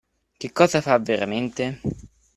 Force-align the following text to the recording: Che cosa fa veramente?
Che 0.39 0.51
cosa 0.51 0.81
fa 0.81 0.97
veramente? 0.97 1.79